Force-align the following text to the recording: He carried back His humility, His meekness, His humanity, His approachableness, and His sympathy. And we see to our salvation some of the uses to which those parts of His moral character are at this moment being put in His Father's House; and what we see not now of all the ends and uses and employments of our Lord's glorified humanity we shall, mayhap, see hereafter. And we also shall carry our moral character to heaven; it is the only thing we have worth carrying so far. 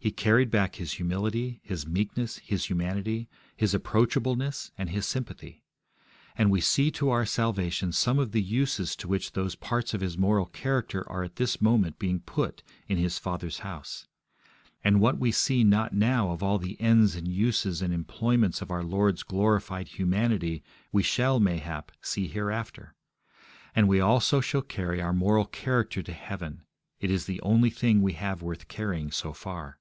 He 0.00 0.12
carried 0.12 0.52
back 0.52 0.76
His 0.76 0.92
humility, 0.92 1.58
His 1.64 1.84
meekness, 1.84 2.38
His 2.38 2.66
humanity, 2.66 3.28
His 3.56 3.74
approachableness, 3.74 4.70
and 4.78 4.90
His 4.90 5.04
sympathy. 5.06 5.64
And 6.36 6.52
we 6.52 6.60
see 6.60 6.92
to 6.92 7.10
our 7.10 7.26
salvation 7.26 7.90
some 7.90 8.20
of 8.20 8.30
the 8.30 8.40
uses 8.40 8.94
to 8.94 9.08
which 9.08 9.32
those 9.32 9.56
parts 9.56 9.94
of 9.94 10.00
His 10.00 10.16
moral 10.16 10.46
character 10.46 11.06
are 11.10 11.24
at 11.24 11.34
this 11.34 11.60
moment 11.60 11.98
being 11.98 12.20
put 12.20 12.62
in 12.86 12.96
His 12.96 13.18
Father's 13.18 13.58
House; 13.58 14.06
and 14.84 15.00
what 15.00 15.18
we 15.18 15.32
see 15.32 15.64
not 15.64 15.92
now 15.92 16.30
of 16.30 16.44
all 16.44 16.58
the 16.58 16.80
ends 16.80 17.16
and 17.16 17.26
uses 17.26 17.82
and 17.82 17.92
employments 17.92 18.62
of 18.62 18.70
our 18.70 18.84
Lord's 18.84 19.24
glorified 19.24 19.88
humanity 19.88 20.62
we 20.92 21.02
shall, 21.02 21.40
mayhap, 21.40 21.90
see 22.00 22.28
hereafter. 22.28 22.94
And 23.74 23.88
we 23.88 23.98
also 23.98 24.40
shall 24.40 24.62
carry 24.62 25.02
our 25.02 25.12
moral 25.12 25.44
character 25.44 26.04
to 26.04 26.12
heaven; 26.12 26.62
it 27.00 27.10
is 27.10 27.24
the 27.26 27.40
only 27.40 27.68
thing 27.68 28.00
we 28.00 28.12
have 28.12 28.42
worth 28.42 28.68
carrying 28.68 29.10
so 29.10 29.32
far. 29.32 29.80